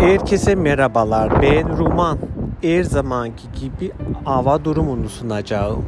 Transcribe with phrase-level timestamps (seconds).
[0.00, 1.42] Herkese merhabalar.
[1.42, 2.18] Ben Ruman.
[2.62, 3.92] Her zamanki gibi
[4.24, 5.84] hava durumunu sunacağım.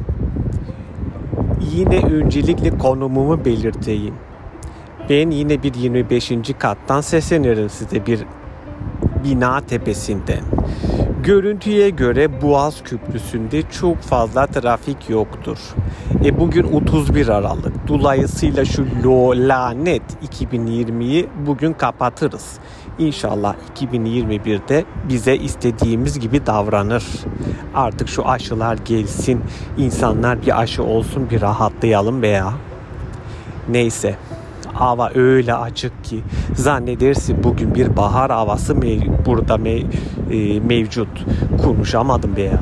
[1.75, 4.13] Yine öncelikle konumumu belirteyim.
[5.09, 6.31] Ben yine bir 25.
[6.59, 8.25] kattan seslenirim size bir
[9.23, 10.41] bina tepesinden.
[11.23, 15.57] Görüntüye göre Boğaz Köprüsü'nde çok fazla trafik yoktur.
[16.25, 17.87] E bugün 31 Aralık.
[17.87, 22.59] Dolayısıyla şu lo lanet 2020'yi bugün kapatırız.
[22.99, 27.03] İnşallah 2021'de bize istediğimiz gibi davranır.
[27.75, 29.41] Artık şu aşılar gelsin,
[29.77, 32.53] insanlar bir aşı olsun bir rahatlayalım veya.
[33.69, 34.15] Neyse
[34.73, 36.19] hava öyle açık ki
[36.55, 39.85] zannedersin bugün bir bahar havası mev- burada me-
[40.31, 41.25] e, mevcut.
[41.63, 42.59] Konuşamadım be ya.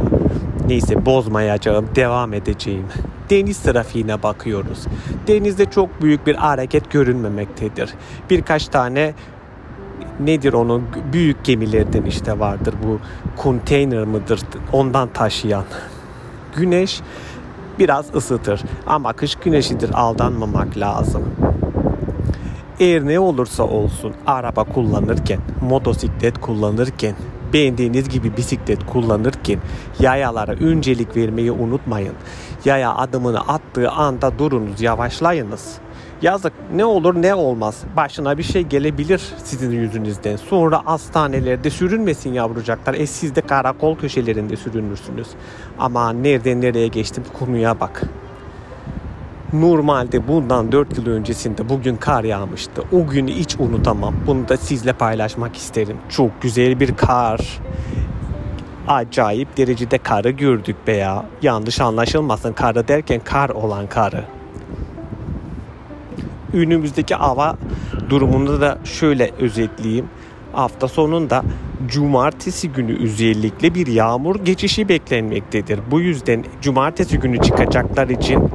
[0.68, 2.86] Neyse bozmayacağım, devam edeceğim.
[3.30, 4.88] Deniz trafiğine bakıyoruz.
[5.28, 7.90] Denizde çok büyük bir hareket görünmemektedir.
[8.30, 9.14] Birkaç tane
[10.26, 10.84] nedir onun
[11.14, 13.00] büyük gemilerden işte vardır bu
[13.38, 14.42] konteyner mıdır
[14.74, 15.64] ondan taşıyan.
[16.56, 17.02] Güneş
[17.80, 21.24] biraz ısıtır ama kış güneşidir aldanmamak lazım.
[22.80, 27.16] Eğer ne olursa olsun araba kullanırken, motosiklet kullanırken,
[27.54, 29.60] beğendiğiniz gibi bisiklet kullanırken
[30.00, 32.14] yayalara öncelik vermeyi unutmayın.
[32.66, 35.78] Yaya adımını attığı anda durunuz, yavaşlayınız.
[36.22, 37.84] Yazık ne olur ne olmaz.
[37.98, 40.36] Başına bir şey gelebilir sizin yüzünüzden.
[40.36, 42.94] Sonra hastanelerde sürünmesin yavrucaklar.
[42.94, 45.28] E siz de karakol köşelerinde sürünürsünüz.
[45.80, 48.02] Ama nereden nereye geçtim konuya bak.
[49.54, 52.84] Normalde bundan 4 yıl öncesinde bugün kar yağmıştı.
[52.92, 54.14] O günü hiç unutamam.
[54.28, 55.98] Bunu da sizle paylaşmak isterim.
[56.10, 57.60] Çok güzel bir kar.
[58.88, 61.26] Acayip derecede karı gördük be ya.
[61.42, 64.24] Yanlış anlaşılmasın karı derken kar olan karı.
[66.54, 67.58] Önümüzdeki hava
[68.10, 70.06] durumunu da şöyle özetleyeyim.
[70.54, 71.44] Hafta sonunda
[71.88, 75.80] cumartesi günü özellikle bir yağmur geçişi beklenmektedir.
[75.92, 78.50] Bu yüzden cumartesi günü çıkacaklar için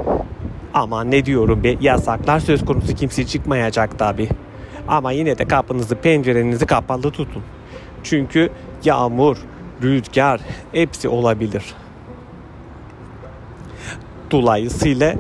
[0.75, 4.28] ama ne diyorum be yasaklar söz konusu kimse çıkmayacak tabi.
[4.88, 7.42] Ama yine de kapınızı pencerenizi kapalı tutun.
[8.03, 8.50] Çünkü
[8.84, 9.37] yağmur,
[9.82, 10.41] rüzgar
[10.72, 11.65] hepsi olabilir.
[14.31, 15.15] Dolayısıyla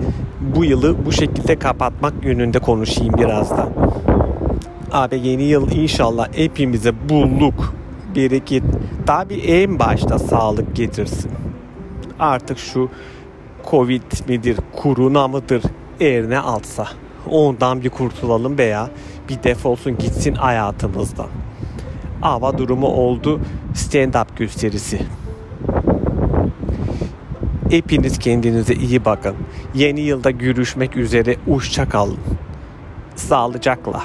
[0.54, 3.68] bu yılı bu şekilde kapatmak yönünde konuşayım birazdan.
[4.92, 7.74] Abi yeni yıl inşallah hepimize bulluk,
[8.16, 8.62] bereket,
[9.06, 11.30] tabi en başta sağlık getirsin.
[12.18, 12.88] Artık şu
[13.70, 15.62] Covid midir, kuruna mıdır,
[16.00, 16.86] eğer ne altsa
[17.30, 18.90] ondan bir kurtulalım veya
[19.28, 21.28] bir defolsun gitsin hayatımızdan.
[22.20, 23.40] Hava durumu oldu
[23.74, 25.00] stand-up gösterisi.
[27.70, 29.36] Hepiniz kendinize iyi bakın.
[29.74, 31.36] Yeni yılda görüşmek üzere.
[31.46, 32.18] Hoşça kalın.
[33.16, 34.04] Sağlıcakla.